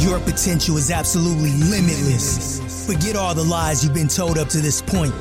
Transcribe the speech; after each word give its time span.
Your 0.00 0.18
potential 0.18 0.78
is 0.78 0.90
absolutely 0.90 1.50
limitless. 1.50 2.86
Forget 2.86 3.16
all 3.16 3.34
the 3.34 3.44
lies 3.44 3.84
you've 3.84 3.92
been 3.92 4.08
told 4.08 4.38
up 4.38 4.48
to 4.48 4.58
this 4.58 4.80
point. 4.80 5.12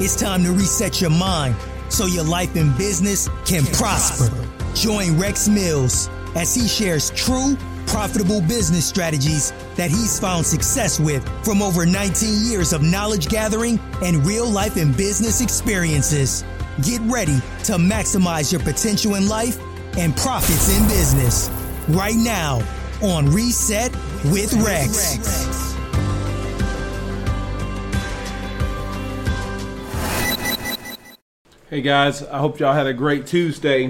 It's 0.00 0.16
time 0.16 0.42
to 0.44 0.52
reset 0.52 1.02
your 1.02 1.10
mind 1.10 1.54
so 1.90 2.06
your 2.06 2.24
life 2.24 2.56
and 2.56 2.74
business 2.78 3.28
can 3.44 3.66
prosper. 3.74 4.34
Join 4.74 5.18
Rex 5.18 5.48
Mills 5.48 6.08
as 6.34 6.54
he 6.54 6.66
shares 6.66 7.10
true, 7.10 7.58
profitable 7.86 8.40
business 8.40 8.86
strategies 8.86 9.52
that 9.76 9.90
he's 9.90 10.18
found 10.18 10.46
success 10.46 10.98
with 10.98 11.22
from 11.44 11.60
over 11.60 11.84
19 11.84 12.50
years 12.50 12.72
of 12.72 12.82
knowledge 12.82 13.28
gathering 13.28 13.78
and 14.02 14.24
real 14.24 14.48
life 14.48 14.76
and 14.76 14.96
business 14.96 15.42
experiences. 15.42 16.42
Get 16.80 17.02
ready 17.02 17.36
to 17.64 17.74
maximize 17.74 18.50
your 18.50 18.62
potential 18.62 19.16
in 19.16 19.28
life 19.28 19.58
and 19.98 20.16
profits 20.16 20.74
in 20.74 20.88
business 20.88 21.50
right 21.90 22.16
now 22.16 22.62
on 23.02 23.28
Reset 23.32 23.90
with 24.26 24.52
Rex. 24.54 25.74
Hey 31.68 31.80
guys, 31.80 32.22
I 32.22 32.38
hope 32.38 32.60
y'all 32.60 32.74
had 32.74 32.86
a 32.86 32.92
great 32.92 33.26
Tuesday. 33.26 33.86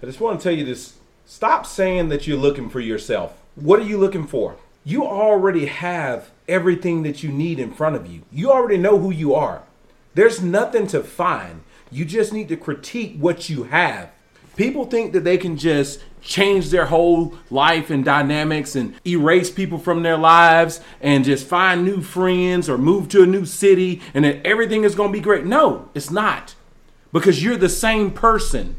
I 0.00 0.06
just 0.06 0.20
want 0.20 0.38
to 0.38 0.44
tell 0.44 0.56
you 0.56 0.64
this 0.64 0.96
stop 1.24 1.66
saying 1.66 2.08
that 2.10 2.28
you're 2.28 2.38
looking 2.38 2.70
for 2.70 2.78
yourself. 2.78 3.36
What 3.56 3.80
are 3.80 3.84
you 3.84 3.98
looking 3.98 4.28
for? 4.28 4.56
You 4.84 5.04
already 5.04 5.66
have 5.66 6.30
everything 6.46 7.02
that 7.02 7.24
you 7.24 7.32
need 7.32 7.58
in 7.58 7.72
front 7.72 7.96
of 7.96 8.06
you. 8.06 8.22
You 8.30 8.52
already 8.52 8.76
know 8.76 8.98
who 8.98 9.10
you 9.10 9.34
are. 9.34 9.62
There's 10.14 10.40
nothing 10.40 10.86
to 10.88 11.02
find. 11.02 11.64
You 11.90 12.04
just 12.04 12.32
need 12.32 12.48
to 12.50 12.56
critique 12.56 13.16
what 13.18 13.48
you 13.48 13.64
have. 13.64 14.10
People 14.56 14.86
think 14.86 15.12
that 15.12 15.24
they 15.24 15.36
can 15.36 15.56
just 15.56 16.00
change 16.22 16.70
their 16.70 16.86
whole 16.86 17.34
life 17.50 17.90
and 17.90 18.04
dynamics 18.04 18.74
and 18.74 18.94
erase 19.06 19.50
people 19.50 19.78
from 19.78 20.02
their 20.02 20.16
lives 20.16 20.80
and 21.00 21.24
just 21.24 21.46
find 21.46 21.84
new 21.84 22.00
friends 22.00 22.68
or 22.68 22.76
move 22.76 23.08
to 23.10 23.22
a 23.22 23.26
new 23.26 23.44
city 23.44 24.02
and 24.12 24.24
that 24.24 24.44
everything 24.44 24.82
is 24.82 24.94
going 24.94 25.12
to 25.12 25.18
be 25.18 25.22
great. 25.22 25.44
No, 25.44 25.88
it's 25.94 26.10
not. 26.10 26.54
Because 27.12 27.44
you're 27.44 27.56
the 27.56 27.68
same 27.68 28.10
person. 28.10 28.76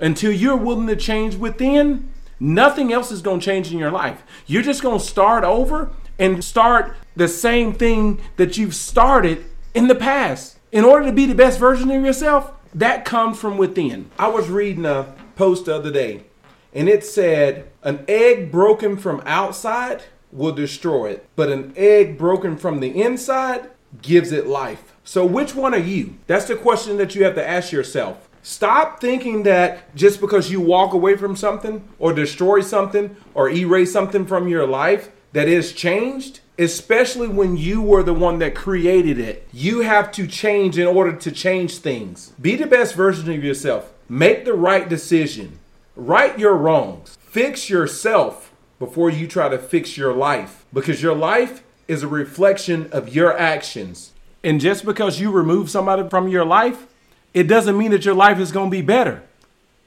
Until 0.00 0.32
you're 0.32 0.56
willing 0.56 0.86
to 0.86 0.96
change 0.96 1.36
within, 1.36 2.10
nothing 2.40 2.92
else 2.92 3.12
is 3.12 3.20
going 3.20 3.40
to 3.40 3.46
change 3.46 3.70
in 3.70 3.78
your 3.78 3.90
life. 3.90 4.22
You're 4.46 4.62
just 4.62 4.82
going 4.82 4.98
to 4.98 5.04
start 5.04 5.44
over 5.44 5.90
and 6.18 6.42
start 6.42 6.96
the 7.14 7.28
same 7.28 7.74
thing 7.74 8.20
that 8.36 8.56
you've 8.56 8.74
started 8.74 9.44
in 9.74 9.88
the 9.88 9.94
past. 9.94 10.58
In 10.72 10.84
order 10.84 11.06
to 11.06 11.12
be 11.12 11.26
the 11.26 11.34
best 11.34 11.58
version 11.58 11.90
of 11.90 12.04
yourself, 12.04 12.52
that 12.74 13.04
comes 13.04 13.38
from 13.38 13.58
within. 13.58 14.10
I 14.18 14.28
was 14.28 14.48
reading 14.48 14.84
a 14.84 15.14
post 15.36 15.66
the 15.66 15.74
other 15.74 15.90
day 15.90 16.24
and 16.72 16.88
it 16.88 17.04
said 17.04 17.70
an 17.82 18.04
egg 18.08 18.52
broken 18.52 18.96
from 18.96 19.22
outside 19.26 20.02
will 20.32 20.52
destroy 20.52 21.10
it, 21.10 21.26
but 21.34 21.50
an 21.50 21.72
egg 21.76 22.16
broken 22.16 22.56
from 22.56 22.80
the 22.80 23.02
inside 23.02 23.68
gives 24.02 24.32
it 24.32 24.46
life. 24.46 24.94
So, 25.02 25.24
which 25.24 25.54
one 25.54 25.74
are 25.74 25.78
you? 25.78 26.18
That's 26.26 26.44
the 26.44 26.56
question 26.56 26.96
that 26.98 27.14
you 27.14 27.24
have 27.24 27.34
to 27.34 27.48
ask 27.48 27.72
yourself. 27.72 28.28
Stop 28.42 29.00
thinking 29.00 29.42
that 29.42 29.94
just 29.94 30.20
because 30.20 30.50
you 30.50 30.60
walk 30.60 30.94
away 30.94 31.16
from 31.16 31.36
something 31.36 31.86
or 31.98 32.12
destroy 32.12 32.60
something 32.60 33.16
or 33.34 33.50
erase 33.50 33.92
something 33.92 34.24
from 34.24 34.48
your 34.48 34.66
life 34.66 35.10
that 35.32 35.48
is 35.48 35.72
changed, 35.72 36.40
especially 36.60 37.26
when 37.26 37.56
you 37.56 37.80
were 37.80 38.02
the 38.02 38.12
one 38.12 38.38
that 38.38 38.54
created 38.54 39.18
it. 39.18 39.48
You 39.50 39.80
have 39.80 40.12
to 40.12 40.26
change 40.26 40.76
in 40.76 40.86
order 40.86 41.16
to 41.16 41.32
change 41.32 41.78
things. 41.78 42.32
Be 42.40 42.54
the 42.54 42.66
best 42.66 42.94
version 42.94 43.32
of 43.32 43.42
yourself. 43.42 43.92
Make 44.10 44.44
the 44.44 44.52
right 44.52 44.86
decision. 44.86 45.58
Right 45.96 46.38
your 46.38 46.54
wrongs. 46.54 47.16
Fix 47.18 47.70
yourself 47.70 48.52
before 48.78 49.08
you 49.08 49.26
try 49.26 49.48
to 49.48 49.58
fix 49.58 49.96
your 49.96 50.12
life 50.12 50.66
because 50.72 51.02
your 51.02 51.14
life 51.14 51.62
is 51.88 52.02
a 52.02 52.08
reflection 52.08 52.90
of 52.92 53.14
your 53.14 53.36
actions. 53.36 54.12
And 54.44 54.60
just 54.60 54.84
because 54.84 55.18
you 55.18 55.30
remove 55.30 55.70
somebody 55.70 56.08
from 56.10 56.28
your 56.28 56.44
life, 56.44 56.86
it 57.32 57.44
doesn't 57.44 57.78
mean 57.78 57.90
that 57.92 58.04
your 58.04 58.14
life 58.14 58.38
is 58.38 58.52
going 58.52 58.70
to 58.70 58.76
be 58.76 58.82
better. 58.82 59.22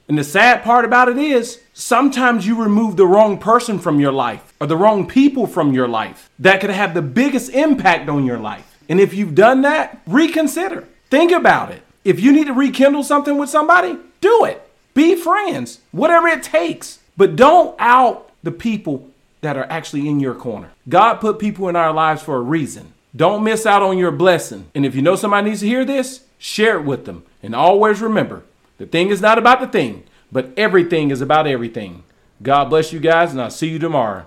And 0.08 0.18
the 0.18 0.24
sad 0.24 0.62
part 0.62 0.84
about 0.84 1.08
it 1.08 1.16
is 1.16 1.60
sometimes 1.72 2.46
you 2.46 2.62
remove 2.62 2.96
the 2.96 3.06
wrong 3.06 3.38
person 3.38 3.78
from 3.78 4.00
your 4.00 4.12
life 4.12 4.52
or 4.60 4.66
the 4.66 4.76
wrong 4.76 5.06
people 5.06 5.46
from 5.46 5.72
your 5.72 5.88
life 5.88 6.28
that 6.38 6.60
could 6.60 6.70
have 6.70 6.92
the 6.92 7.02
biggest 7.02 7.50
impact 7.50 8.08
on 8.08 8.24
your 8.26 8.38
life. 8.38 8.78
And 8.88 9.00
if 9.00 9.14
you've 9.14 9.34
done 9.34 9.62
that, 9.62 10.00
reconsider. 10.06 10.86
Think 11.08 11.32
about 11.32 11.70
it. 11.70 11.82
If 12.04 12.20
you 12.20 12.32
need 12.32 12.48
to 12.48 12.52
rekindle 12.52 13.02
something 13.02 13.38
with 13.38 13.48
somebody, 13.48 13.96
do 14.20 14.44
it. 14.44 14.60
Be 14.92 15.16
friends, 15.16 15.80
whatever 15.90 16.28
it 16.28 16.42
takes. 16.42 16.98
But 17.16 17.36
don't 17.36 17.74
out 17.78 18.30
the 18.42 18.52
people 18.52 19.08
that 19.40 19.56
are 19.56 19.66
actually 19.70 20.08
in 20.08 20.20
your 20.20 20.34
corner. 20.34 20.70
God 20.88 21.14
put 21.14 21.38
people 21.38 21.68
in 21.68 21.76
our 21.76 21.92
lives 21.92 22.22
for 22.22 22.36
a 22.36 22.42
reason. 22.42 22.92
Don't 23.16 23.44
miss 23.44 23.64
out 23.64 23.82
on 23.82 23.96
your 23.96 24.10
blessing. 24.10 24.66
And 24.74 24.84
if 24.84 24.94
you 24.94 25.02
know 25.02 25.16
somebody 25.16 25.48
needs 25.48 25.60
to 25.60 25.66
hear 25.66 25.84
this, 25.84 26.24
share 26.36 26.78
it 26.78 26.84
with 26.84 27.06
them. 27.06 27.24
And 27.42 27.54
always 27.54 28.00
remember 28.00 28.42
the 28.76 28.86
thing 28.86 29.10
is 29.10 29.20
not 29.20 29.38
about 29.38 29.60
the 29.60 29.68
thing, 29.68 30.04
but 30.32 30.52
everything 30.56 31.10
is 31.10 31.20
about 31.20 31.46
everything. 31.46 32.02
God 32.42 32.64
bless 32.64 32.92
you 32.92 32.98
guys, 32.98 33.30
and 33.30 33.40
I'll 33.40 33.50
see 33.50 33.68
you 33.68 33.78
tomorrow. 33.78 34.26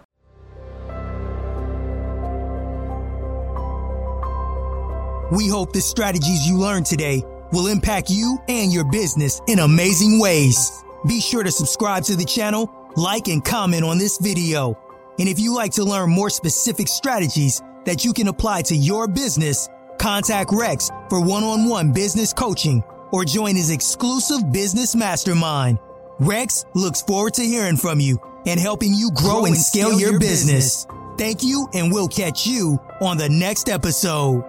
We 5.31 5.49
hope 5.49 5.73
the 5.73 5.81
strategies 5.81 6.47
you 6.47 6.57
learned 6.57 6.85
today 6.85 7.21
will 7.51 7.67
impact 7.67 8.09
you 8.09 8.37
and 8.47 8.71
your 8.71 8.89
business 8.89 9.41
in 9.47 9.59
amazing 9.59 10.19
ways. 10.19 10.83
Be 11.05 11.19
sure 11.19 11.43
to 11.43 11.51
subscribe 11.51 12.03
to 12.05 12.15
the 12.15 12.23
channel, 12.23 12.73
like, 12.95 13.27
and 13.27 13.43
comment 13.43 13.83
on 13.83 13.97
this 13.97 14.17
video. 14.19 14.79
And 15.19 15.27
if 15.27 15.39
you 15.39 15.53
like 15.53 15.73
to 15.73 15.83
learn 15.83 16.09
more 16.09 16.29
specific 16.29 16.87
strategies 16.87 17.61
that 17.83 18.05
you 18.05 18.13
can 18.13 18.29
apply 18.29 18.61
to 18.63 18.75
your 18.75 19.09
business, 19.09 19.67
contact 19.99 20.51
Rex 20.53 20.89
for 21.09 21.19
one 21.19 21.43
on 21.43 21.67
one 21.67 21.91
business 21.91 22.31
coaching 22.31 22.81
or 23.11 23.25
join 23.25 23.55
his 23.55 23.69
exclusive 23.71 24.51
business 24.51 24.95
mastermind. 24.95 25.79
Rex 26.19 26.65
looks 26.73 27.01
forward 27.01 27.33
to 27.35 27.43
hearing 27.43 27.77
from 27.77 27.99
you 27.99 28.19
and 28.45 28.59
helping 28.59 28.93
you 28.93 29.11
grow, 29.11 29.41
grow 29.41 29.45
and, 29.45 29.57
scale, 29.57 29.89
scale 29.89 29.99
your, 29.99 30.11
your 30.11 30.19
business. 30.19 30.85
business. 30.85 30.87
Thank 31.17 31.43
you, 31.43 31.67
and 31.73 31.91
we'll 31.91 32.07
catch 32.07 32.45
you 32.45 32.79
on 33.01 33.17
the 33.17 33.29
next 33.29 33.69
episode. 33.69 34.43